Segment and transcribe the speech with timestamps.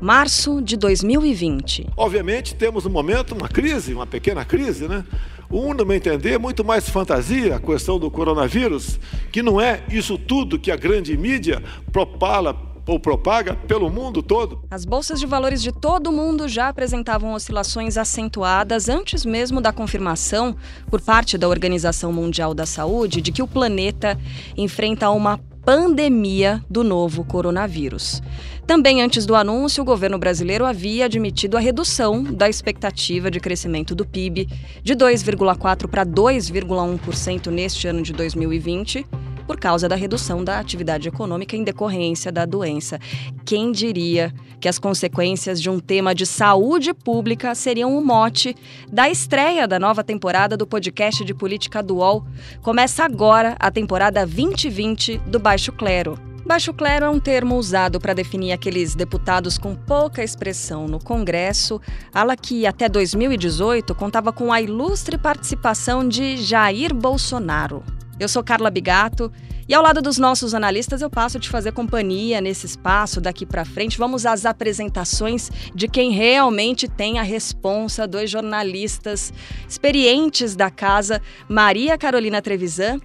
[0.00, 1.88] Março de 2020.
[1.96, 5.04] Obviamente temos um momento, uma crise, uma pequena crise, né?
[5.50, 8.98] Um, no meu entender, muito mais fantasia a questão do coronavírus,
[9.32, 14.62] que não é isso tudo que a grande mídia propala ou propaga pelo mundo todo.
[14.70, 19.72] As bolsas de valores de todo o mundo já apresentavam oscilações acentuadas antes mesmo da
[19.72, 20.56] confirmação
[20.88, 24.18] por parte da Organização Mundial da Saúde de que o planeta
[24.56, 28.22] enfrenta uma pandemia do novo coronavírus.
[28.66, 33.94] Também antes do anúncio, o governo brasileiro havia admitido a redução da expectativa de crescimento
[33.94, 34.48] do PIB
[34.82, 39.06] de 2,4% para 2,1% neste ano de 2020
[39.50, 43.00] por causa da redução da atividade econômica em decorrência da doença.
[43.44, 48.54] Quem diria que as consequências de um tema de saúde pública seriam o mote
[48.92, 52.24] da estreia da nova temporada do podcast de política do UOL?
[52.62, 56.16] Começa agora a temporada 2020 do Baixo Clero.
[56.46, 61.80] Baixo clero é um termo usado para definir aqueles deputados com pouca expressão no Congresso,
[62.14, 67.82] ala que até 2018 contava com a ilustre participação de Jair Bolsonaro.
[68.20, 69.32] Eu sou Carla Bigato
[69.66, 73.64] e ao lado dos nossos analistas eu passo te fazer companhia nesse espaço daqui para
[73.64, 73.96] frente.
[73.96, 79.32] Vamos às apresentações de quem realmente tem a responsa, dois jornalistas
[79.66, 83.00] experientes da casa, Maria Carolina Trevisan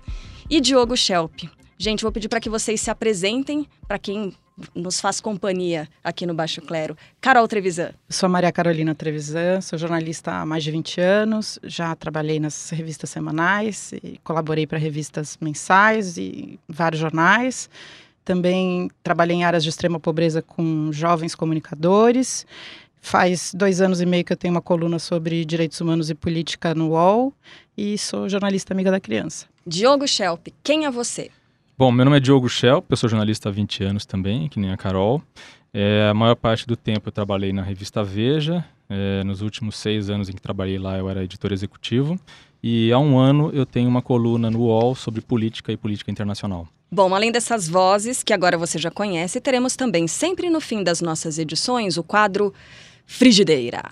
[0.49, 1.43] e Diogo Schelp.
[1.77, 4.33] Gente, vou pedir para que vocês se apresentem para quem
[4.73, 6.98] nos faz companhia aqui no Baixo Clero.
[7.20, 7.92] Carol Trevisan.
[8.09, 13.09] Sou Maria Carolina Trevisan, sou jornalista há mais de 20 anos, já trabalhei nas revistas
[13.09, 17.70] semanais, colaborei para revistas mensais e vários jornais.
[18.23, 22.45] Também trabalhei em áreas de extrema pobreza com jovens comunicadores.
[22.99, 26.73] Faz dois anos e meio que eu tenho uma coluna sobre direitos humanos e política
[26.73, 27.32] no UOL
[27.77, 29.45] e sou jornalista amiga da criança.
[29.67, 31.30] Diogo Schelp, quem é você?
[31.77, 34.71] Bom, meu nome é Diogo Schelp, eu sou jornalista há 20 anos também, que nem
[34.71, 35.21] a Carol.
[35.73, 38.63] É, a maior parte do tempo eu trabalhei na revista Veja.
[38.87, 42.17] É, nos últimos seis anos em que trabalhei lá, eu era editor executivo.
[42.63, 46.65] E há um ano eu tenho uma coluna no UOL sobre política e política internacional.
[46.89, 51.02] Bom, além dessas vozes, que agora você já conhece, teremos também, sempre no fim das
[51.02, 52.53] nossas edições, o quadro
[53.05, 53.83] Frigideira.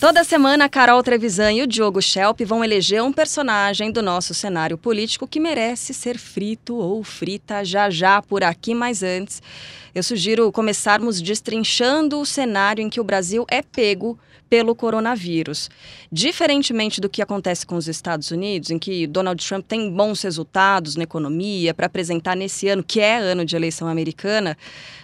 [0.00, 4.78] Toda semana, Carol Trevisan e o Diogo Schelp vão eleger um personagem do nosso cenário
[4.78, 9.42] político que merece ser frito ou frita já já por aqui, mas antes,
[9.94, 14.18] eu sugiro começarmos destrinchando o cenário em que o Brasil é pego
[14.48, 15.68] pelo coronavírus.
[16.10, 20.96] Diferentemente do que acontece com os Estados Unidos, em que Donald Trump tem bons resultados
[20.96, 24.56] na economia para apresentar nesse ano, que é ano de eleição americana,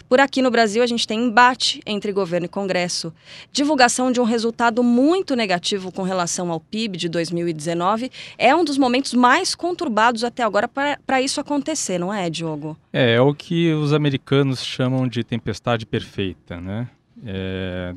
[0.09, 3.12] por aqui no Brasil, a gente tem embate entre governo e Congresso,
[3.53, 8.11] divulgação de um resultado muito negativo com relação ao PIB de 2019.
[8.39, 12.77] É um dos momentos mais conturbados até agora para isso acontecer, não é, Diogo?
[12.93, 16.88] É, é o que os americanos chamam de tempestade perfeita, né?
[17.25, 17.94] É,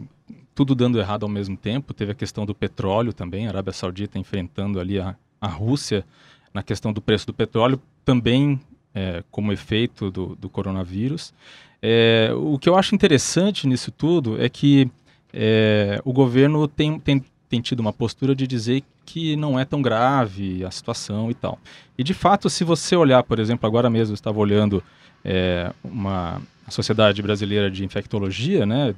[0.55, 1.93] tudo dando errado ao mesmo tempo.
[1.93, 6.05] Teve a questão do petróleo também, a Arábia Saudita enfrentando ali a, a Rússia
[6.53, 8.59] na questão do preço do petróleo, também
[8.93, 11.33] é, como efeito do, do coronavírus.
[11.81, 14.89] É, o que eu acho interessante nisso tudo é que
[15.33, 19.81] é, o governo tem, tem, tem tido uma postura de dizer que não é tão
[19.81, 21.57] grave a situação e tal.
[21.97, 24.83] E de fato, se você olhar, por exemplo, agora mesmo eu estava olhando
[25.23, 28.93] é, uma Sociedade Brasileira de Infectologia, né,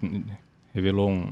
[0.73, 1.31] revelou um,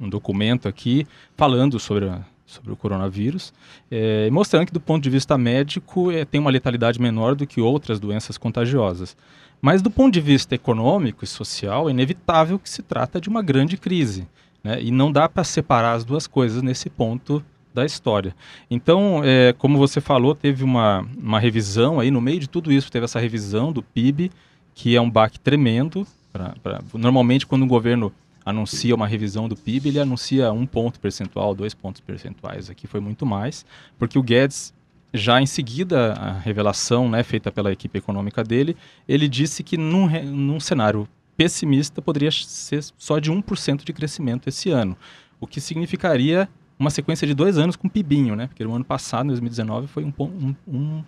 [0.00, 1.06] um documento aqui
[1.36, 3.52] falando sobre a, sobre o coronavírus,
[3.90, 7.60] é, mostrando que do ponto de vista médico é, tem uma letalidade menor do que
[7.60, 9.16] outras doenças contagiosas.
[9.60, 13.42] Mas do ponto de vista econômico e social, é inevitável que se trata de uma
[13.42, 14.28] grande crise.
[14.62, 14.80] Né?
[14.82, 17.44] E não dá para separar as duas coisas nesse ponto
[17.74, 18.34] da história.
[18.70, 22.90] Então, é, como você falou, teve uma, uma revisão aí, no meio de tudo isso,
[22.90, 24.30] teve essa revisão do PIB,
[24.74, 26.06] que é um baque tremendo.
[26.32, 28.12] Pra, pra, normalmente, quando um governo
[28.46, 32.70] anuncia uma revisão do PIB, ele anuncia um ponto percentual, dois pontos percentuais.
[32.70, 33.66] Aqui foi muito mais,
[33.98, 34.72] porque o Guedes
[35.12, 38.76] já em seguida, a revelação né, feita pela equipe econômica dele,
[39.08, 44.70] ele disse que num, num cenário pessimista poderia ser só de 1% de crescimento esse
[44.70, 44.96] ano,
[45.40, 48.46] o que significaria uma sequência de dois anos com pibinho, né?
[48.46, 51.04] Porque no ano passado, em 2019, foi 1,1%.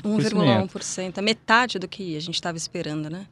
[0.00, 3.26] 1,1%, a metade do que a gente estava esperando, né?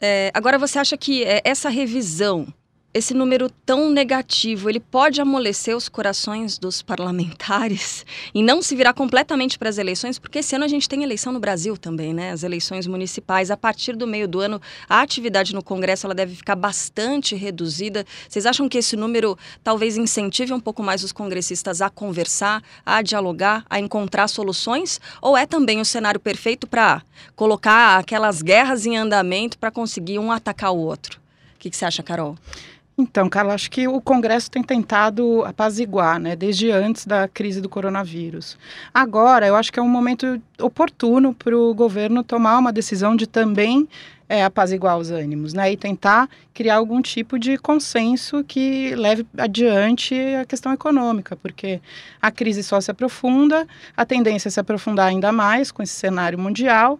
[0.00, 2.46] É, agora, você acha que é, essa revisão
[2.92, 8.04] esse número tão negativo, ele pode amolecer os corações dos parlamentares
[8.34, 11.30] e não se virar completamente para as eleições, porque esse ano a gente tem eleição
[11.30, 12.32] no Brasil também, né?
[12.32, 13.50] As eleições municipais.
[13.50, 18.06] A partir do meio do ano, a atividade no Congresso ela deve ficar bastante reduzida.
[18.26, 23.02] Vocês acham que esse número talvez incentive um pouco mais os congressistas a conversar, a
[23.02, 24.98] dialogar, a encontrar soluções?
[25.20, 27.02] Ou é também o cenário perfeito para
[27.36, 31.20] colocar aquelas guerras em andamento para conseguir um atacar o outro?
[31.54, 32.36] O que, que você acha, Carol?
[33.00, 37.68] Então, Carla, acho que o Congresso tem tentado apaziguar, né, desde antes da crise do
[37.68, 38.58] coronavírus.
[38.92, 43.28] Agora, eu acho que é um momento oportuno para o governo tomar uma decisão de
[43.28, 43.88] também
[44.28, 50.16] é, apaziguar os ânimos, né, e tentar criar algum tipo de consenso que leve adiante
[50.34, 51.80] a questão econômica, porque
[52.20, 53.64] a crise só se aprofunda,
[53.96, 56.98] a tendência é se aprofundar ainda mais com esse cenário mundial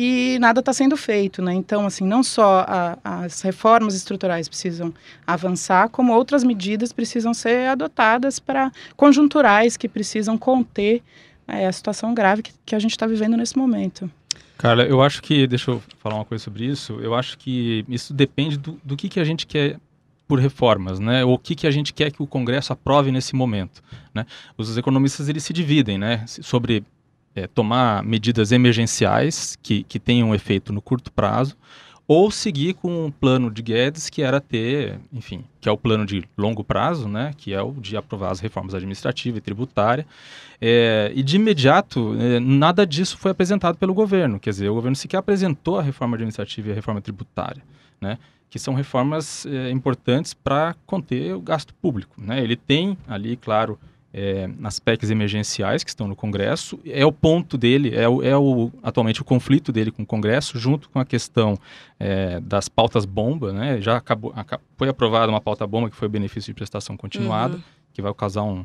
[0.00, 1.52] e nada está sendo feito, né?
[1.52, 4.94] Então, assim, não só a, as reformas estruturais precisam
[5.26, 11.02] avançar, como outras medidas precisam ser adotadas para conjunturais que precisam conter
[11.48, 14.08] é, a situação grave que, que a gente está vivendo nesse momento.
[14.56, 18.14] Carla, eu acho que, deixa eu falar uma coisa sobre isso, eu acho que isso
[18.14, 19.80] depende do, do que, que a gente quer
[20.28, 21.24] por reformas, né?
[21.24, 23.82] O que, que a gente quer que o Congresso aprove nesse momento,
[24.14, 24.26] né?
[24.56, 26.24] Os economistas, eles se dividem, né?
[26.26, 26.84] Sobre
[27.38, 31.56] é, tomar medidas emergenciais que, que tenham efeito no curto prazo,
[32.06, 36.06] ou seguir com o plano de Guedes, que era ter, enfim, que é o plano
[36.06, 40.06] de longo prazo, né, que é o de aprovar as reformas administrativa e tributária.
[40.58, 44.96] É, e de imediato, é, nada disso foi apresentado pelo governo, quer dizer, o governo
[44.96, 47.62] sequer apresentou a reforma administrativa e a reforma tributária,
[48.00, 48.18] né,
[48.48, 52.16] que são reformas é, importantes para conter o gasto público.
[52.16, 52.42] Né.
[52.42, 53.78] Ele tem ali, claro,
[54.12, 56.78] é, nas PECs emergenciais que estão no Congresso.
[56.86, 60.58] É o ponto dele, é, o, é o, atualmente o conflito dele com o Congresso,
[60.58, 61.58] junto com a questão
[61.98, 63.52] é, das pautas bomba.
[63.52, 63.80] Né?
[63.80, 64.34] Já acabou,
[64.76, 67.62] foi aprovada uma pauta bomba que foi o benefício de prestação continuada, uhum.
[67.92, 68.64] que vai causar um,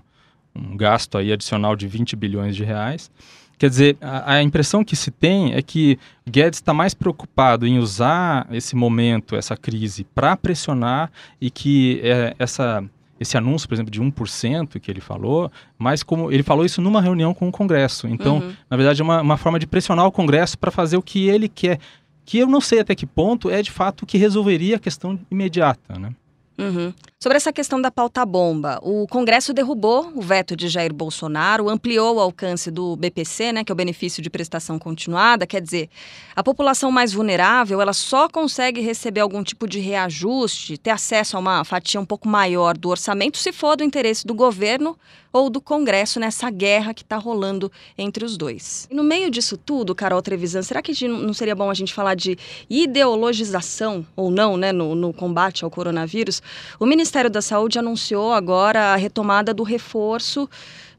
[0.55, 3.11] um gasto aí adicional de 20 bilhões de reais.
[3.57, 5.97] Quer dizer, a, a, impressão que se tem é que
[6.27, 12.35] Guedes está mais preocupado em usar esse momento, essa crise, para pressionar e que é,
[12.39, 12.83] essa
[13.23, 17.01] esse anúncio, por exemplo, de 1% que ele falou, mas como ele falou isso numa
[17.01, 18.07] reunião com o Congresso.
[18.07, 18.53] Então, uhum.
[18.69, 21.49] na verdade, é uma, uma forma de pressionar o Congresso para fazer o que ele
[21.49, 21.79] quer.
[22.25, 25.19] Que eu não sei até que ponto é de fato o que resolveria a questão
[25.29, 26.11] imediata, né?
[26.57, 26.93] Uhum.
[27.19, 32.17] Sobre essa questão da pauta bomba, o Congresso derrubou o veto de Jair Bolsonaro, ampliou
[32.17, 35.89] o alcance do BPC, né, que é o benefício de prestação continuada, quer dizer,
[36.35, 41.39] a população mais vulnerável, ela só consegue receber algum tipo de reajuste, ter acesso a
[41.39, 44.97] uma fatia um pouco maior do orçamento se for do interesse do governo
[45.33, 48.87] ou do Congresso nessa guerra que está rolando entre os dois.
[48.89, 52.13] E no meio disso tudo, Carol Trevisan, será que não seria bom a gente falar
[52.13, 52.37] de
[52.69, 56.41] ideologização ou não, né, no, no combate ao coronavírus?
[56.79, 60.47] O Ministério da Saúde anunciou agora a retomada do reforço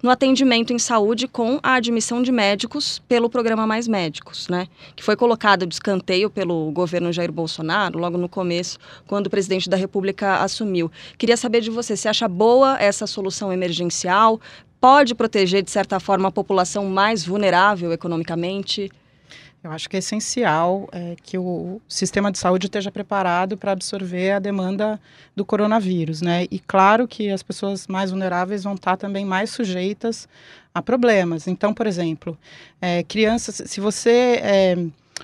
[0.05, 4.69] no atendimento em saúde com a admissão de médicos pelo programa Mais Médicos, né?
[4.95, 9.67] Que foi colocado de escanteio pelo governo Jair Bolsonaro logo no começo, quando o presidente
[9.67, 10.93] da República assumiu.
[11.17, 14.39] Queria saber de você, você acha boa essa solução emergencial?
[14.79, 18.91] Pode proteger, de certa forma, a população mais vulnerável economicamente?
[19.65, 24.33] Eu acho que é essencial é, que o sistema de saúde esteja preparado para absorver
[24.33, 25.01] a demanda
[25.35, 26.45] do coronavírus, né?
[26.51, 30.29] E claro que as pessoas mais vulneráveis vão estar também mais sujeitas
[30.75, 31.49] a problemas.
[31.49, 32.37] Então, por exemplo,
[32.79, 34.77] é, crianças, se você é,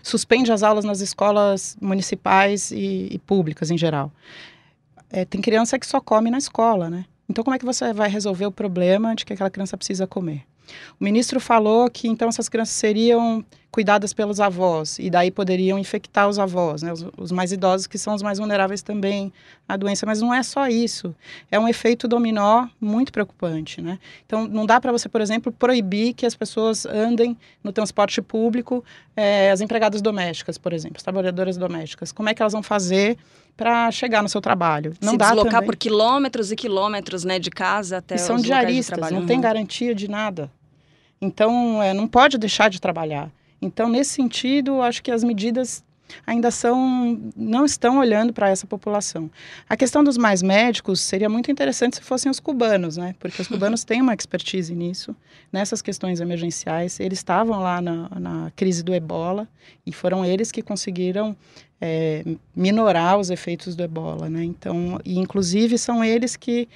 [0.02, 4.10] suspende as aulas nas escolas municipais e, e públicas em geral,
[5.10, 7.04] é, tem criança que só come na escola, né?
[7.28, 10.49] Então, como é que você vai resolver o problema de que aquela criança precisa comer?
[10.98, 16.28] O ministro falou que então essas crianças seriam cuidadas pelos avós e daí poderiam infectar
[16.28, 19.32] os avós, né, os, os, mais idosos que são os mais vulneráveis também
[19.68, 20.04] à doença.
[20.04, 21.14] Mas não é só isso,
[21.50, 23.98] é um efeito dominó muito preocupante, né?
[24.26, 28.84] Então não dá para você, por exemplo, proibir que as pessoas andem no transporte público,
[29.16, 32.10] é, as empregadas domésticas, por exemplo, as trabalhadoras domésticas.
[32.10, 33.16] Como é que elas vão fazer
[33.56, 34.94] para chegar no seu trabalho?
[35.00, 35.66] Não Se dá deslocar também.
[35.66, 40.08] por quilômetros e quilômetros, né, de casa até e são diaristas, não tem garantia de
[40.08, 40.50] nada.
[41.20, 43.30] Então, é, não pode deixar de trabalhar.
[43.60, 45.84] Então, nesse sentido, acho que as medidas
[46.26, 49.30] ainda são não estão olhando para essa população.
[49.68, 53.14] A questão dos mais médicos seria muito interessante se fossem os cubanos, né?
[53.18, 55.14] Porque os cubanos têm uma expertise nisso,
[55.52, 56.98] nessas questões emergenciais.
[56.98, 59.48] Eles estavam lá na, na crise do Ebola
[59.86, 61.36] e foram eles que conseguiram
[61.80, 62.24] é,
[62.54, 64.44] minorar os efeitos do Ebola, né?
[64.44, 66.68] Então, e inclusive são eles que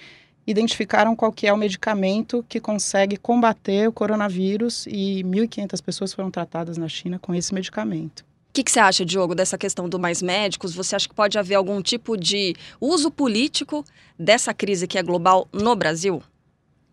[0.46, 6.30] identificaram qual que é o medicamento que consegue combater o coronavírus e 1.500 pessoas foram
[6.30, 8.24] tratadas na China com esse medicamento.
[8.54, 10.74] que, que você acha, Diogo, dessa questão do mais médicos?
[10.74, 13.84] Você acha que pode haver algum tipo de uso político
[14.16, 16.22] dessa crise que é global no Brasil?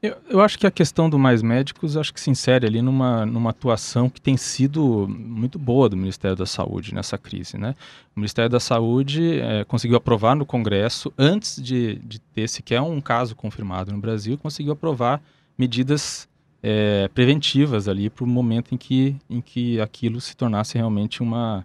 [0.02, 3.24] Eu, eu, acho que a questão do mais médicos acho que se insere ali numa,
[3.24, 7.56] numa atuação que tem sido muito boa do Ministério da Saúde nessa crise.
[7.56, 7.76] Né?
[8.16, 13.00] O Ministério da Saúde é, conseguiu aprovar no Congresso, antes de, de ter sequer um
[13.00, 15.22] caso confirmado no Brasil, conseguiu aprovar
[15.56, 16.28] medidas
[16.64, 21.64] é, preventivas ali para o momento em que, em que aquilo se tornasse realmente uma,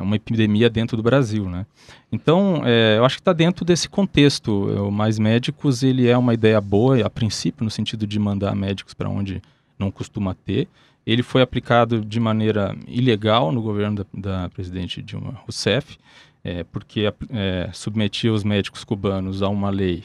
[0.00, 1.64] uma epidemia dentro do Brasil, né?
[2.10, 4.50] Então, é, eu acho que está dentro desse contexto.
[4.86, 8.92] O Mais Médicos, ele é uma ideia boa, a princípio, no sentido de mandar médicos
[8.94, 9.40] para onde
[9.78, 10.68] não costuma ter.
[11.06, 15.96] Ele foi aplicado de maneira ilegal no governo da, da presidente Dilma Rousseff,
[16.42, 20.04] é, porque é, submetia os médicos cubanos a uma lei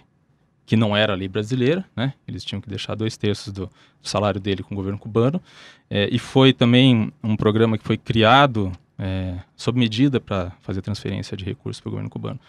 [0.65, 2.13] que não era a lei brasileira, né?
[2.25, 5.41] Eles tinham que deixar dois terços do, do salário dele com o governo cubano.
[5.89, 8.71] É, e foi também um programa que foi criado
[9.03, 12.39] é, sob medida para fazer transferência de recursos para o governo cubano.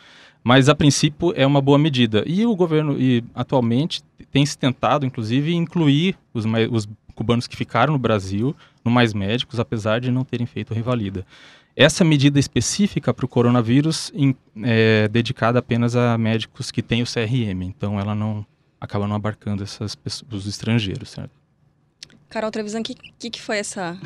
[0.43, 2.23] Mas a princípio é uma boa medida.
[2.27, 7.95] E o governo, e atualmente, tem se tentado, inclusive, incluir os, os cubanos que ficaram
[7.95, 11.27] no Brasil no Mais Médicos, apesar de não terem feito revalida.
[11.75, 14.13] Essa medida específica para o coronavírus
[14.63, 18.47] é dedicada apenas a médicos que têm o CRM, então ela não
[18.81, 21.33] acaba não abarcando essas pessoas, os estrangeiros, certo?
[22.35, 23.97] Carol Trevisan, o que, que, que, foi essa?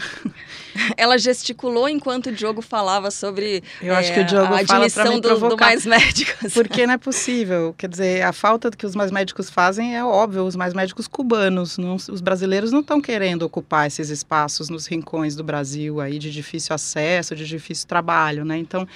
[0.98, 5.18] Ela gesticulou enquanto o Diogo falava sobre Eu acho é, que o Diogo a admissão
[5.18, 6.52] do, do, mais médicos.
[6.52, 7.74] Porque não é possível.
[7.78, 11.78] Quer dizer, a falta que os mais médicos fazem é óbvio, os mais médicos cubanos.
[11.78, 16.30] Não, os brasileiros não estão querendo ocupar esses espaços nos rincões do Brasil aí de
[16.30, 18.58] difícil acesso, de difícil trabalho, né?
[18.58, 18.86] Então,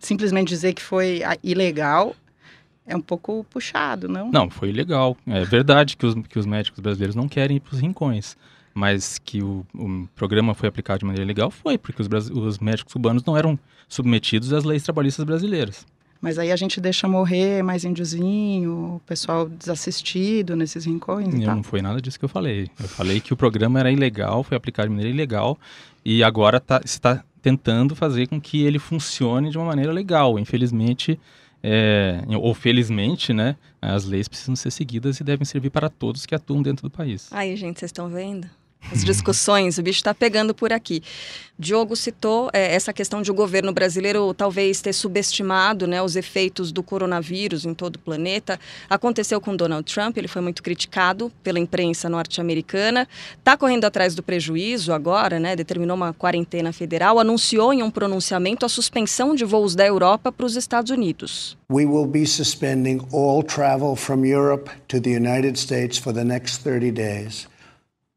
[0.00, 2.16] simplesmente dizer que foi ah, ilegal
[2.84, 4.28] é um pouco puxado, não?
[4.32, 5.16] Não, foi ilegal.
[5.24, 8.36] É verdade que os, que os médicos brasileiros não querem ir para os rincões
[8.74, 12.92] mas que o, o, programa foi aplicado de maneira legal foi porque os, os médicos
[12.92, 15.86] cubanos não eram submetidos às leis trabalhistas brasileiras.
[16.20, 21.56] Mas aí a gente deixa morrer mais índiozinho, o pessoal desassistido nesses rincões e tal.
[21.56, 22.70] Não foi nada disso que eu falei.
[22.80, 25.58] Eu falei que o programa era ilegal, foi aplicado de maneira ilegal
[26.04, 30.38] e agora tá, está tentando fazer com que ele funcione de uma maneira legal.
[30.38, 31.18] Infelizmente,
[31.60, 36.36] é, ou felizmente, né, as leis precisam ser seguidas e devem servir para todos que
[36.36, 37.28] atuam dentro do país.
[37.32, 38.48] Aí, gente, vocês estão vendo?
[38.90, 41.02] As discussões, o bicho está pegando por aqui.
[41.58, 46.72] Diogo citou é, essa questão de o governo brasileiro talvez ter subestimado né, os efeitos
[46.72, 48.58] do coronavírus em todo o planeta.
[48.90, 53.06] Aconteceu com Donald Trump, ele foi muito criticado pela imprensa norte-americana.
[53.38, 58.66] Está correndo atrás do prejuízo agora, né, determinou uma quarentena federal, anunciou em um pronunciamento
[58.66, 61.56] a suspensão de voos da Europa para os Estados Unidos.
[61.70, 66.62] We will be suspending all travel from Europe to the United States for the next
[66.64, 67.51] 30 days.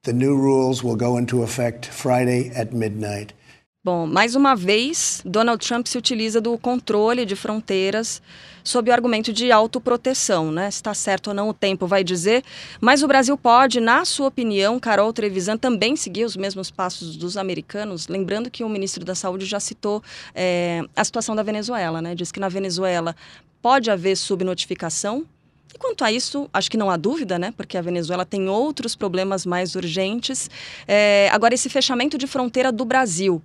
[0.05, 3.33] The new rules will go into effect Friday at midnight.
[3.83, 8.21] Bom, mais uma vez, Donald Trump se utiliza do controle de fronteiras
[8.63, 10.69] sob o argumento de autoproteção, né?
[10.69, 12.43] Se está certo ou não, o tempo vai dizer.
[12.79, 17.35] Mas o Brasil pode, na sua opinião, Carol Trevisan, também seguir os mesmos passos dos
[17.35, 18.07] americanos?
[18.07, 20.03] Lembrando que o ministro da Saúde já citou
[20.35, 22.13] é, a situação da Venezuela, né?
[22.13, 23.15] Diz que na Venezuela
[23.59, 25.25] pode haver subnotificação
[25.75, 27.53] e quanto a isso, acho que não há dúvida, né?
[27.55, 30.50] Porque a Venezuela tem outros problemas mais urgentes.
[30.88, 33.41] É, agora, esse fechamento de fronteira do Brasil,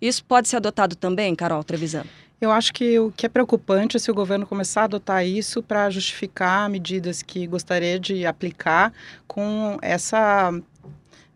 [0.00, 2.04] isso pode ser adotado também, Carol Trevisan?
[2.40, 5.62] Eu acho que o que é preocupante é se o governo começar a adotar isso
[5.62, 8.90] para justificar medidas que gostaria de aplicar
[9.26, 10.58] com essa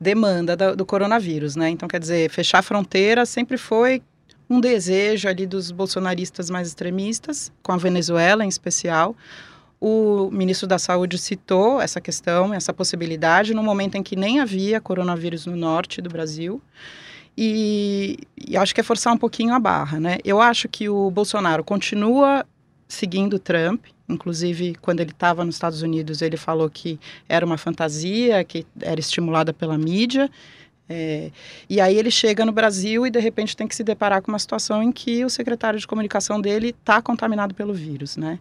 [0.01, 1.69] demanda do, coronavírus, né?
[1.69, 4.03] Então, quer dizer, fechar a fronteira sempre foi
[4.49, 9.15] um desejo ali dos bolsonaristas mais extremistas, com a Venezuela em especial.
[9.81, 14.81] O ministro da Saúde citou essa questão, essa possibilidade, no momento em que nem havia
[14.81, 16.61] coronavírus no norte do Brasil.
[17.37, 20.19] E, e acho que é forçar um pouquinho a barra, né?
[20.25, 22.45] Eu acho que o Bolsonaro continua
[22.89, 28.43] seguindo Trump, inclusive quando ele estava nos Estados Unidos ele falou que era uma fantasia,
[28.43, 30.29] que era estimulada pela mídia.
[30.89, 31.31] É,
[31.69, 34.39] e aí ele chega no Brasil e de repente tem que se deparar com uma
[34.39, 38.41] situação em que o secretário de comunicação dele está contaminado pelo vírus, né?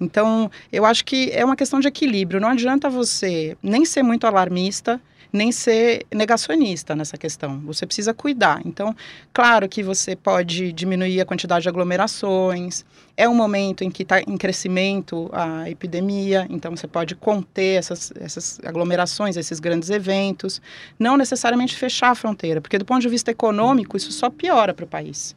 [0.00, 2.40] Então, eu acho que é uma questão de equilíbrio.
[2.40, 5.00] Não adianta você nem ser muito alarmista,
[5.32, 7.60] nem ser negacionista nessa questão.
[7.60, 8.60] Você precisa cuidar.
[8.64, 8.94] Então,
[9.32, 12.84] claro que você pode diminuir a quantidade de aglomerações.
[13.16, 18.12] É um momento em que está em crescimento a epidemia, então você pode conter essas,
[18.16, 20.60] essas aglomerações, esses grandes eventos.
[20.98, 24.84] Não necessariamente fechar a fronteira, porque do ponto de vista econômico, isso só piora para
[24.84, 25.36] o país.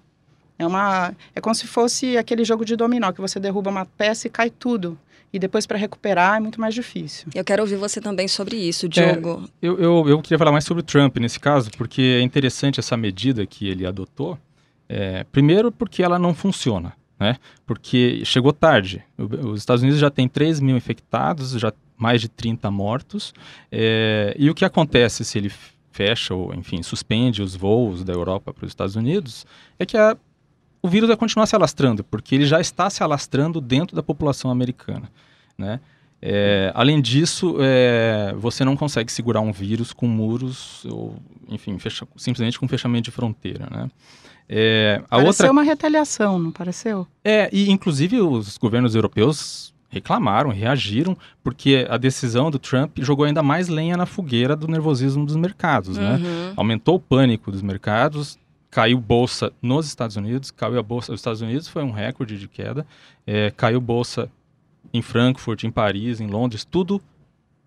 [0.57, 4.27] É, uma, é como se fosse aquele jogo de dominó, que você derruba uma peça
[4.27, 4.97] e cai tudo.
[5.31, 7.27] E depois para recuperar é muito mais difícil.
[7.33, 9.49] Eu quero ouvir você também sobre isso, Diogo.
[9.61, 12.79] É, eu, eu, eu queria falar mais sobre o Trump nesse caso, porque é interessante
[12.79, 14.37] essa medida que ele adotou,
[14.87, 17.37] É, primeiro, porque ela não funciona, né?
[17.65, 19.03] Porque chegou tarde.
[19.17, 23.33] Os Estados Unidos já tem 3 mil infectados, já mais de 30 mortos.
[23.71, 25.51] É, e o que acontece se ele
[25.91, 29.45] fecha ou, enfim, suspende os voos da Europa para os Estados Unidos
[29.79, 30.17] é que a,
[30.83, 34.51] o vírus vai continuar se alastrando, porque ele já está se alastrando dentro da população
[34.51, 35.09] americana,
[35.57, 35.79] né?
[36.21, 41.17] É, além disso, é, você não consegue segurar um vírus com muros ou,
[41.49, 43.89] enfim, fecha, simplesmente com fechamento de fronteira, né?
[44.47, 45.51] É, a pareceu outra...
[45.51, 47.07] uma retaliação, não pareceu?
[47.23, 53.43] É, e inclusive os governos europeus reclamaram, reagiram, porque a decisão do Trump jogou ainda
[53.43, 56.13] mais lenha na fogueira do nervosismo dos mercados, né?
[56.13, 56.19] uhum.
[56.19, 56.53] né?
[56.55, 58.39] Aumentou o pânico dos mercados,
[58.73, 62.47] caiu bolsa nos Estados Unidos, caiu a bolsa dos Estados Unidos, foi um recorde de
[62.47, 62.85] queda,
[63.25, 64.31] é, caiu bolsa
[64.91, 66.99] em Frankfurt, em Paris, em Londres, tudo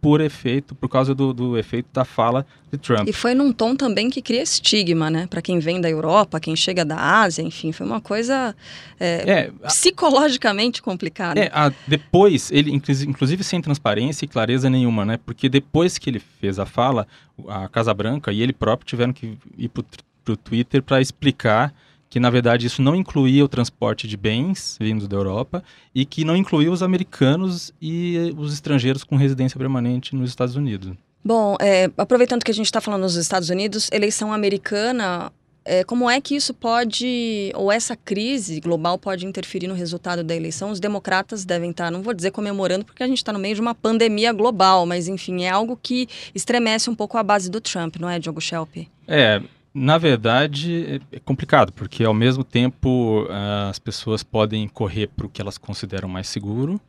[0.00, 3.08] por efeito, por causa do, do, efeito da fala de Trump.
[3.08, 5.26] E foi num tom também que cria estigma, né?
[5.28, 8.54] Para quem vem da Europa, quem chega da Ásia, enfim, foi uma coisa
[9.00, 11.40] é, é, psicologicamente complicada.
[11.40, 15.18] É, a, depois, ele, inclusive sem transparência e clareza nenhuma, né?
[15.24, 17.06] Porque depois que ele fez a fala,
[17.48, 19.84] a Casa Branca e ele próprio tiveram que ir para
[20.32, 21.74] o Twitter para explicar
[22.08, 25.62] que na verdade isso não incluía o transporte de bens vindos da Europa
[25.94, 30.92] e que não incluía os americanos e os estrangeiros com residência permanente nos Estados Unidos.
[31.24, 35.32] Bom, é, aproveitando que a gente está falando nos Estados Unidos, eleição americana,
[35.64, 40.36] é, como é que isso pode, ou essa crise global pode interferir no resultado da
[40.36, 40.70] eleição?
[40.70, 43.56] Os democratas devem estar, tá, não vou dizer comemorando, porque a gente está no meio
[43.56, 47.60] de uma pandemia global, mas enfim, é algo que estremece um pouco a base do
[47.60, 48.86] Trump, não é, Diogo Schelp?
[49.08, 49.42] É,
[49.78, 53.26] na verdade, é complicado, porque ao mesmo tempo
[53.68, 56.80] as pessoas podem correr para o que elas consideram mais seguro,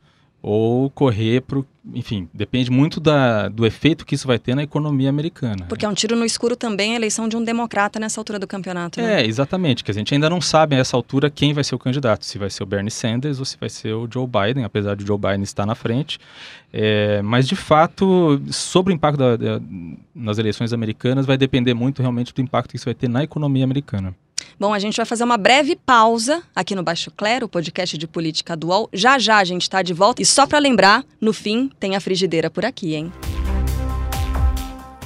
[0.42, 1.62] ou correr para
[1.94, 5.66] enfim, depende muito da, do efeito que isso vai ter na economia americana.
[5.68, 8.46] Porque é um tiro no escuro também a eleição de um democrata nessa altura do
[8.46, 9.00] campeonato.
[9.00, 9.22] Né?
[9.22, 11.78] É, exatamente, que a gente ainda não sabe a essa altura quem vai ser o
[11.78, 14.94] candidato, se vai ser o Bernie Sanders ou se vai ser o Joe Biden, apesar
[14.94, 16.18] de Joe Biden estar na frente.
[16.72, 19.60] É, mas de fato, sobre o impacto da, da,
[20.14, 23.64] nas eleições americanas, vai depender muito realmente do impacto que isso vai ter na economia
[23.64, 24.14] americana.
[24.58, 28.08] Bom, a gente vai fazer uma breve pausa aqui no Baixo Clero, o podcast de
[28.08, 28.88] política dual.
[28.92, 30.20] Já já a gente está de volta.
[30.20, 33.12] E só para lembrar, no fim, tem a frigideira por aqui, hein?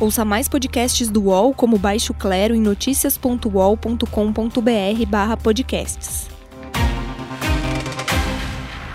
[0.01, 6.32] Ouça mais podcasts do UOL como Baixo Clero em noticias.uol.com.br barra podcasts.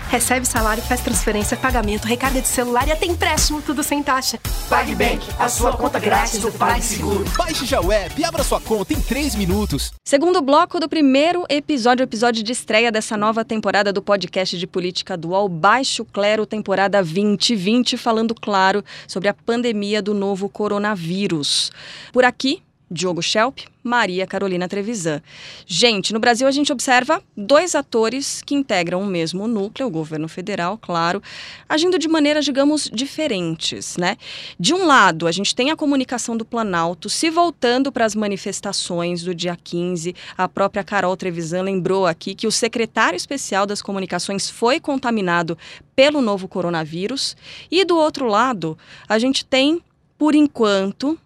[0.08, 4.38] Recebe salário, faz transferência, pagamento, recarga de celular e até empréstimo, tudo sem taxa.
[4.66, 7.26] PagBank, a sua conta grátis do PagSeguro.
[7.36, 9.92] Baixe já o app e abra sua conta em 3 minutos.
[10.02, 15.14] Segundo bloco do primeiro episódio, episódio de estreia dessa nova temporada do podcast de política
[15.14, 21.70] dual Baixo Clero, temporada 2020, falando, claro, sobre a pandemia do novo coronavírus.
[22.14, 25.22] Por aqui, Diogo Schelp, Maria Carolina Trevisan.
[25.66, 30.28] Gente, no Brasil a gente observa dois atores que integram o mesmo núcleo, o governo
[30.28, 31.22] federal, claro,
[31.68, 34.16] agindo de maneiras, digamos, diferentes, né?
[34.58, 39.22] De um lado, a gente tem a comunicação do Planalto se voltando para as manifestações
[39.22, 40.14] do dia 15.
[40.36, 45.56] A própria Carol Trevisan lembrou aqui que o secretário especial das comunicações foi contaminado
[45.94, 47.36] pelo novo coronavírus.
[47.70, 49.82] E do outro lado, a gente tem,
[50.16, 51.18] por enquanto,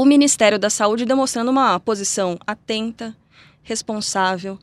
[0.00, 3.14] o Ministério da Saúde demonstrando uma posição atenta,
[3.62, 4.58] responsável,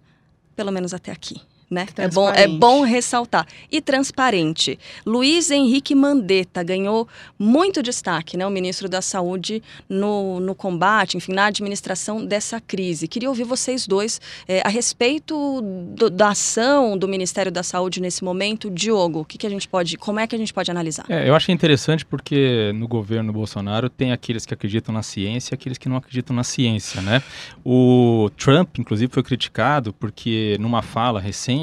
[0.56, 1.86] pelo menos até aqui né?
[1.97, 3.45] É bom, é bom ressaltar.
[3.71, 4.80] E transparente.
[5.06, 8.45] Luiz Henrique Mandetta ganhou muito destaque, né?
[8.45, 13.08] O ministro da Saúde no, no combate, enfim, na administração dessa crise.
[13.08, 15.62] Queria ouvir vocês dois é, a respeito
[15.95, 18.69] do, da ação do Ministério da Saúde nesse momento.
[18.69, 21.06] Diogo, o que, que a gente pode, como é que a gente pode analisar?
[21.10, 25.56] É, eu achei interessante porque no governo Bolsonaro tem aqueles que acreditam na ciência e
[25.56, 27.21] aqueles que não acreditam na ciência, né?
[27.65, 31.57] O Trump, inclusive, foi criticado porque numa fala recente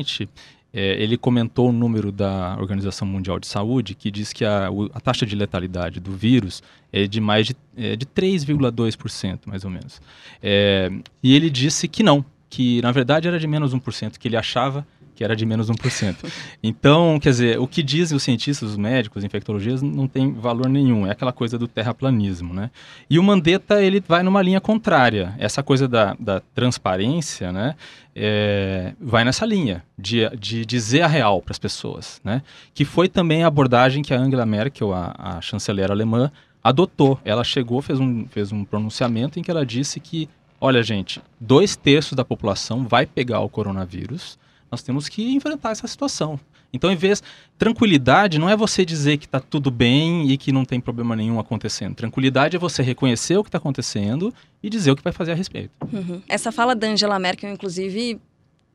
[0.73, 5.01] é, ele comentou o número da Organização Mundial de Saúde, que diz que a, a
[5.01, 10.03] taxa de letalidade do vírus é de mais de, é de 3,2%, mais ou menos.
[10.43, 10.91] É,
[11.23, 14.85] e ele disse que não, que na verdade era de menos 1%, que ele achava
[15.15, 16.17] que era de menos 1%.
[16.63, 20.69] Então, quer dizer, o que dizem os cientistas, os médicos, os infectologistas, não tem valor
[20.69, 21.07] nenhum.
[21.07, 22.71] É aquela coisa do terraplanismo, né?
[23.09, 25.35] E o Mandetta, ele vai numa linha contrária.
[25.39, 27.75] Essa coisa da, da transparência, né?
[28.17, 32.43] É, vai nessa linha de, de dizer a real para as pessoas, né?
[32.73, 36.31] Que foi também a abordagem que a Angela Merkel, a, a chanceler alemã,
[36.65, 37.21] adotou.
[37.25, 41.77] Ela chegou, fez um, fez um pronunciamento em que ela disse que, olha gente, dois
[41.77, 44.39] terços da população vai pegar o coronavírus,
[44.75, 46.39] Nós temos que enfrentar essa situação.
[46.73, 47.23] Então, em vez.
[47.57, 51.39] Tranquilidade não é você dizer que está tudo bem e que não tem problema nenhum
[51.39, 51.95] acontecendo.
[51.95, 55.35] Tranquilidade é você reconhecer o que está acontecendo e dizer o que vai fazer a
[55.37, 55.71] respeito.
[55.93, 56.21] Uhum.
[56.29, 58.21] Essa fala da Angela Merkel, inclusive,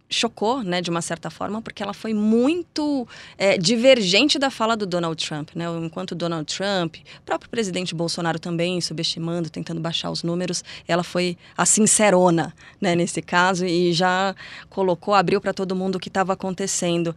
[0.09, 4.85] chocou, né, de uma certa forma, porque ela foi muito é, divergente da fala do
[4.85, 5.65] Donald Trump, né?
[5.83, 11.65] Enquanto Donald Trump, próprio presidente Bolsonaro também subestimando, tentando baixar os números, ela foi a
[11.65, 14.35] sincerona, né, nesse caso e já
[14.69, 17.15] colocou, abriu para todo mundo o que estava acontecendo.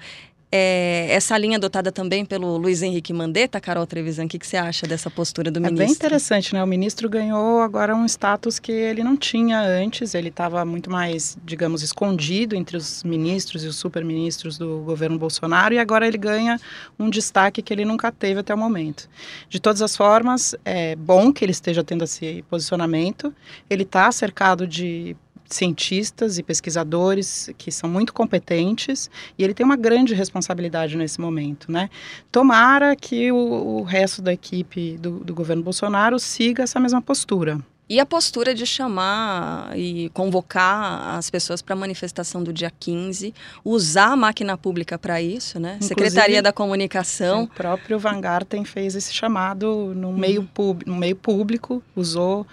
[0.55, 4.59] É, essa linha adotada também pelo Luiz Henrique Mandetta, Carol Trevisan, o que, que, você
[4.59, 5.83] acha dessa postura do ministro?
[5.83, 6.63] É bem interessante, né?
[6.63, 11.39] O ministro ganhou agora um status que ele não tinha antes, ele estava muito mais,
[11.43, 16.61] digamos, escondido entre os ministros e os superministros do governo Bolsonaro, e agora ele ganha
[16.99, 19.09] um destaque que ele nunca teve até o momento.
[19.49, 23.35] De todas as formas, é bom que ele esteja tendo esse posicionamento,
[23.71, 25.17] ele está cercado de
[25.55, 31.71] cientistas e pesquisadores que são muito competentes e ele tem uma grande responsabilidade nesse momento,
[31.71, 31.91] né?
[32.31, 37.61] Tomara que o, o resto da equipe do, do governo Bolsonaro siga essa mesma postura.
[37.89, 43.35] E a postura de chamar e convocar as pessoas para a manifestação do dia 15,
[43.63, 45.75] usar a máquina pública para isso, né?
[45.75, 47.43] Inclusive, Secretaria da Comunicação.
[47.43, 52.47] O próprio Van Garten fez esse chamado no meio, pub, no meio público, usou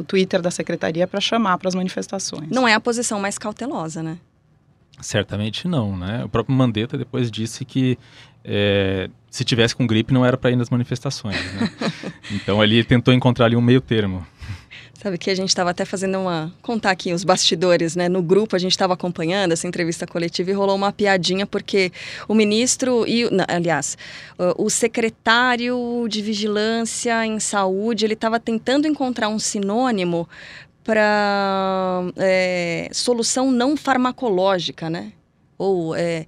[0.00, 2.48] o Twitter da secretaria para chamar para as manifestações.
[2.50, 4.18] Não é a posição mais cautelosa, né?
[5.00, 6.24] Certamente não, né?
[6.24, 7.98] O próprio Mandetta depois disse que
[8.44, 11.70] é, se tivesse com gripe não era para ir nas manifestações, né?
[12.32, 14.26] então ali tentou encontrar ali um meio termo.
[15.02, 16.52] Sabe que a gente estava até fazendo uma.
[16.60, 18.06] contar aqui os bastidores, né?
[18.06, 21.90] No grupo a gente estava acompanhando essa entrevista coletiva e rolou uma piadinha, porque
[22.28, 23.24] o ministro e.
[23.30, 23.96] Não, aliás,
[24.58, 30.28] o secretário de Vigilância em Saúde ele estava tentando encontrar um sinônimo
[30.84, 35.14] para é, solução não farmacológica, né?
[35.56, 36.26] Ou é,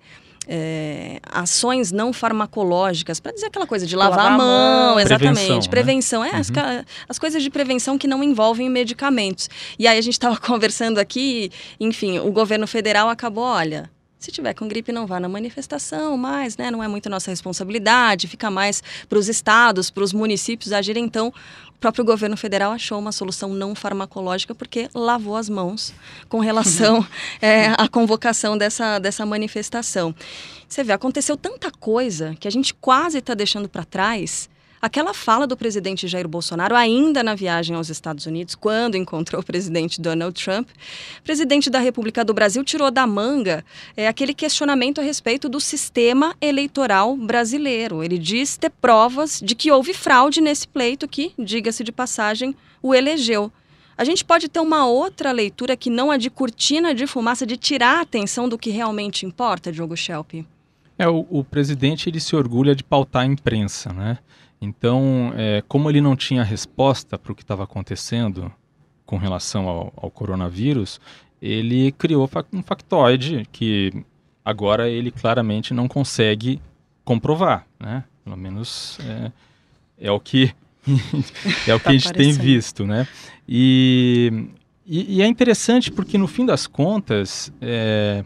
[0.55, 5.67] é, ações não farmacológicas, para dizer aquela coisa de lavar, lavar a mão, mão exatamente,
[5.67, 6.29] prevenção, prevenção né?
[6.29, 6.41] é, uhum.
[6.41, 9.49] as, as, coisas de prevenção que não envolvem medicamentos.
[9.79, 13.91] E aí a gente estava conversando aqui, enfim, o governo federal acabou, olha,
[14.23, 18.29] se tiver com gripe, não vá na manifestação, mas né, não é muito nossa responsabilidade,
[18.29, 21.05] fica mais para os estados, para os municípios agirem.
[21.05, 21.29] Então,
[21.69, 25.93] o próprio governo federal achou uma solução não farmacológica porque lavou as mãos
[26.29, 27.05] com relação
[27.43, 30.15] é, à convocação dessa, dessa manifestação.
[30.69, 34.49] Você vê, aconteceu tanta coisa que a gente quase está deixando para trás
[34.85, 39.45] Aquela fala do presidente Jair Bolsonaro, ainda na viagem aos Estados Unidos, quando encontrou o
[39.45, 40.69] presidente Donald Trump,
[41.23, 43.65] presidente da República do Brasil tirou da manga
[43.97, 48.03] é, aquele questionamento a respeito do sistema eleitoral brasileiro.
[48.03, 52.93] Ele diz ter provas de que houve fraude nesse pleito que, diga-se de passagem, o
[52.93, 53.53] elegeu.
[53.97, 57.57] A gente pode ter uma outra leitura que não a de cortina de fumaça, de
[57.57, 60.45] tirar a atenção do que realmente importa, Diogo Schelp?
[60.99, 64.19] É, o, o presidente ele se orgulha de pautar a imprensa, né?
[64.63, 68.51] Então, é, como ele não tinha resposta para o que estava acontecendo
[69.05, 71.01] com relação ao, ao, coronavírus,
[71.43, 73.93] ele criou um factoide que
[74.45, 76.61] agora ele claramente não consegue
[77.05, 78.05] comprovar, né?
[78.23, 79.33] Pelo menos é,
[79.99, 80.55] é o que
[81.67, 83.09] é o que tá a gente tem visto, né?
[83.49, 84.47] E,
[84.87, 88.25] e, e, é interessante porque no fim das contas, é,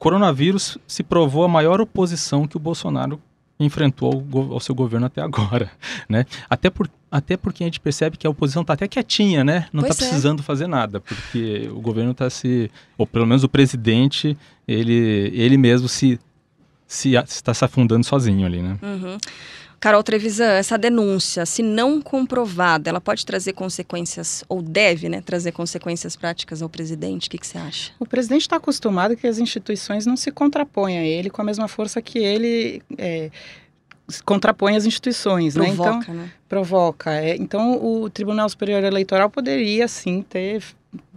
[0.00, 3.22] coronavírus se provou a maior oposição que o Bolsonaro
[3.60, 5.70] enfrentou ao, ao, seu governo até agora,
[6.08, 6.24] né?
[6.48, 9.66] Até, por, até porque a gente percebe que a oposição está até quietinha, né?
[9.72, 9.96] Não está é.
[9.96, 15.56] precisando fazer nada, porque o governo está se, ou pelo menos o presidente, ele, ele
[15.56, 16.18] mesmo se
[16.90, 18.76] se está se afundando sozinho ali, né?
[18.82, 19.16] Uhum.
[19.80, 25.52] Carol Trevisan, essa denúncia, se não comprovada, ela pode trazer consequências, ou deve né, trazer
[25.52, 27.28] consequências práticas ao presidente?
[27.28, 27.92] O que, que você acha?
[27.98, 31.66] O presidente está acostumado que as instituições não se contrapõem a ele com a mesma
[31.66, 33.30] força que ele é,
[34.24, 35.56] contrapõe as instituições.
[35.56, 35.64] Né?
[35.64, 36.00] Provoca, né?
[36.02, 36.32] Então, né?
[36.46, 37.12] Provoca.
[37.14, 40.62] É, então, o Tribunal Superior Eleitoral poderia, sim, ter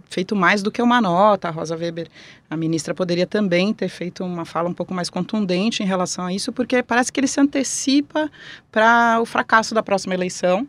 [0.08, 1.48] feito mais do que uma nota.
[1.48, 2.08] A Rosa Weber,
[2.48, 6.32] a ministra, poderia também ter feito uma fala um pouco mais contundente em relação a
[6.32, 8.30] isso, porque parece que ele se antecipa
[8.70, 10.66] para o fracasso da próxima eleição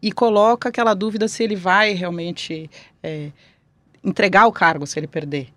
[0.00, 2.70] e coloca aquela dúvida se ele vai realmente
[3.02, 3.30] é,
[4.02, 5.48] entregar o cargo se ele perder.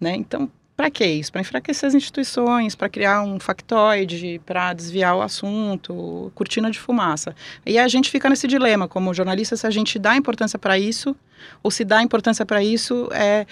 [0.00, 0.16] Né?
[0.16, 0.50] Então,
[0.80, 1.30] para que isso?
[1.30, 7.36] Para enfraquecer as instituições, para criar um factoide, para desviar o assunto, cortina de fumaça.
[7.66, 11.14] E a gente fica nesse dilema, como jornalista, se a gente dá importância para isso,
[11.62, 13.46] ou se dá importância para isso é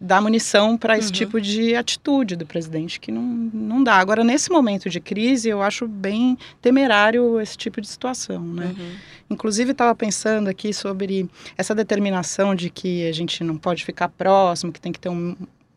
[0.00, 1.14] dar munição para esse uhum.
[1.14, 3.96] tipo de atitude do presidente, que não, não dá.
[3.96, 8.72] Agora, nesse momento de crise, eu acho bem temerário esse tipo de situação, né?
[8.78, 8.90] Uhum.
[9.30, 14.72] Inclusive, estava pensando aqui sobre essa determinação de que a gente não pode ficar próximo,
[14.72, 15.34] que tem que ter um,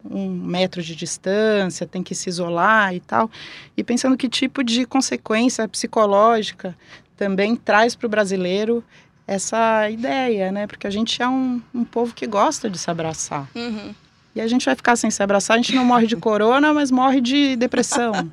[0.10, 3.30] um metro de distância, tem que se isolar e tal.
[3.76, 6.76] E pensando que tipo de consequência psicológica
[7.16, 8.84] também traz para o brasileiro
[9.28, 10.68] essa ideia, né?
[10.68, 13.48] Porque a gente é um, um povo que gosta de se abraçar.
[13.56, 13.94] Uhum.
[14.36, 16.90] E a gente vai ficar sem se abraçar, a gente não morre de corona, mas
[16.90, 18.12] morre de depressão.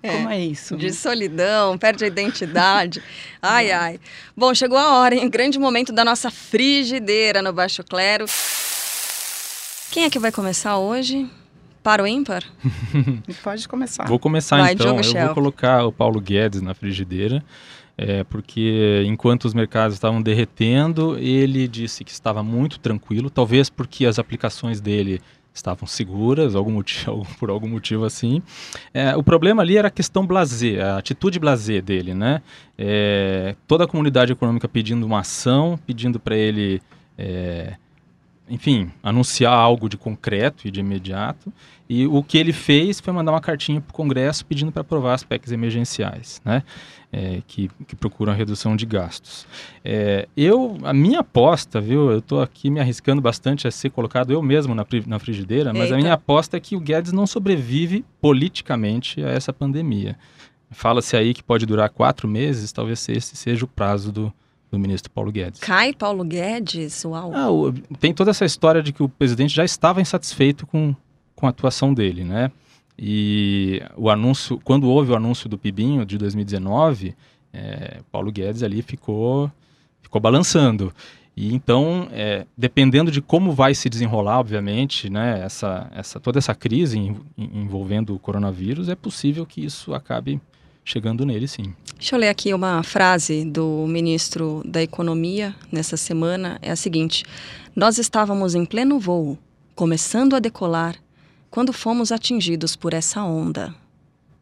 [0.00, 0.76] Como é isso?
[0.76, 3.02] De solidão, perde a identidade.
[3.42, 4.00] ai, ai.
[4.36, 5.28] Bom, chegou a hora, hein?
[5.28, 8.26] Grande momento da nossa frigideira no Baixo Clero.
[9.90, 11.28] Quem é que vai começar hoje?
[11.82, 12.42] Para o ímpar?
[13.42, 14.06] Pode começar.
[14.06, 14.98] Vou começar Vai, então.
[14.98, 17.42] Eu vou colocar o Paulo Guedes na frigideira,
[17.96, 24.04] é, porque enquanto os mercados estavam derretendo, ele disse que estava muito tranquilo, talvez porque
[24.04, 25.20] as aplicações dele
[25.54, 28.42] estavam seguras, algum motivo, por algum motivo assim.
[28.92, 32.42] É, o problema ali era a questão blasé, a atitude blasé dele, né?
[32.76, 36.82] É, toda a comunidade econômica pedindo uma ação, pedindo para ele,
[37.16, 37.74] é,
[38.48, 41.52] enfim, anunciar algo de concreto e de imediato.
[41.88, 45.14] E o que ele fez foi mandar uma cartinha para o Congresso pedindo para aprovar
[45.14, 46.62] as PECs emergenciais, né?
[47.12, 49.46] É, que, que procuram a redução de gastos.
[49.84, 52.10] É, eu, a minha aposta, viu?
[52.10, 55.82] Eu estou aqui me arriscando bastante a ser colocado eu mesmo na, na frigideira, mas
[55.82, 55.96] a Eita.
[55.96, 60.16] minha aposta é que o Guedes não sobrevive politicamente a essa pandemia.
[60.70, 64.32] Fala-se aí que pode durar quatro meses, talvez esse seja o prazo do,
[64.70, 65.60] do ministro Paulo Guedes.
[65.60, 67.04] Cai Paulo Guedes?
[67.04, 67.32] Uau.
[67.34, 70.94] Ah, o- tem toda essa história de que o presidente já estava insatisfeito com,
[71.34, 72.50] com a atuação dele, né?
[72.98, 77.14] E o anúncio, quando houve o anúncio do Pibinho de 2019,
[77.52, 79.50] é, Paulo Guedes ali ficou,
[80.02, 80.92] ficou balançando.
[81.36, 86.54] E então, é, dependendo de como vai se desenrolar, obviamente, né, essa, essa, toda essa
[86.54, 90.40] crise em- envolvendo o coronavírus, é possível que isso acabe
[90.86, 91.74] chegando nele, sim.
[91.98, 96.58] Deixa eu ler aqui uma frase do ministro da Economia nessa semana.
[96.62, 97.24] É a seguinte:
[97.74, 99.36] Nós estávamos em pleno voo,
[99.74, 100.94] começando a decolar,
[101.50, 103.74] quando fomos atingidos por essa onda.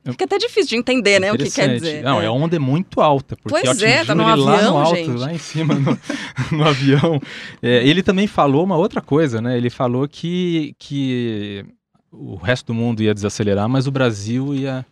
[0.07, 2.03] Fica até difícil de entender, né, o que quer dizer.
[2.03, 2.27] Não, É.
[2.27, 4.97] a onda é muito alta, porque Pois é, tá no ele lá avião, no alto,
[4.97, 5.11] gente.
[5.19, 5.99] lá em cima no,
[6.59, 7.19] no avião.
[7.63, 9.57] É, ele também falou uma outra coisa, né?
[9.57, 11.65] Ele falou que, que
[12.13, 14.85] o resto do mundo ia desacelerar, mas o Brasil ia,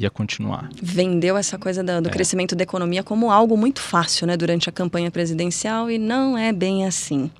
[0.00, 0.68] ia continuar.
[0.82, 2.12] Vendeu essa coisa da- do É.
[2.12, 6.52] crescimento da economia como algo muito fácil, né, durante a campanha presidencial, e não é
[6.52, 7.30] bem assim.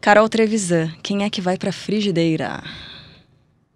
[0.00, 2.62] Carol Trevisan, quem é que vai pra frigideira?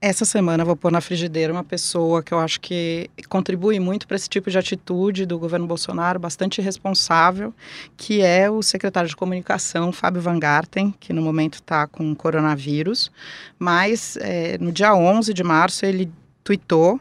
[0.00, 4.06] Essa semana eu vou pôr na frigideira uma pessoa que eu acho que contribui muito
[4.06, 7.54] para esse tipo de atitude do governo Bolsonaro, bastante responsável,
[7.96, 13.10] que é o secretário de comunicação, Fábio Van Garten, que no momento está com coronavírus,
[13.58, 16.10] mas eh, no dia 11 de março ele
[16.42, 17.00] tuitou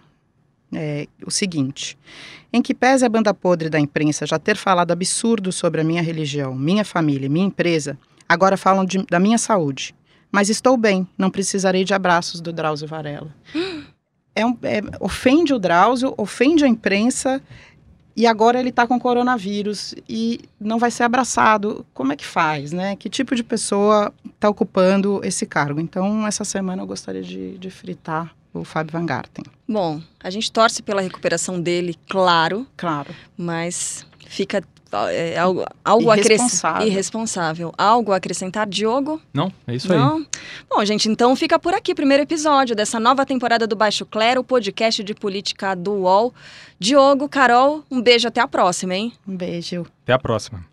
[0.75, 1.97] eh, o seguinte:
[2.51, 6.01] em que pese a banda podre da imprensa já ter falado absurdos sobre a minha
[6.01, 9.95] religião, minha família, e minha empresa, agora falam de- da minha saúde.
[10.31, 13.33] Mas estou bem, não precisarei de abraços do Drauzio Varela.
[14.35, 17.39] É um- é- ofende o Drauzio, ofende a imprensa
[18.17, 21.85] e agora ele está com coronavírus e não vai ser abraçado.
[21.93, 22.95] Como é que faz, né?
[22.95, 25.79] Que tipo de pessoa está ocupando esse cargo?
[25.79, 29.43] Então, essa semana eu gostaria de, de fritar o Fábio Van Garten.
[29.67, 33.13] Bom, a gente torce pela recuperação dele, claro, Claro.
[33.37, 34.63] mas fica
[35.09, 36.41] é, algo, algo a acrescentar.
[36.85, 36.87] Irresponsável.
[36.87, 37.73] Irresponsável.
[37.77, 39.19] Algo a acrescentar, Diogo?
[39.33, 39.51] Não?
[39.65, 39.97] É isso aí.
[39.97, 40.23] Não?
[40.69, 44.41] Bom, gente, então fica por aqui o primeiro episódio dessa nova temporada do Baixo Clero,
[44.41, 46.31] o podcast de política do UOL.
[46.79, 49.13] Diogo, Carol, um beijo até a próxima, hein?
[49.27, 49.85] Um beijo.
[50.03, 50.72] Até a próxima.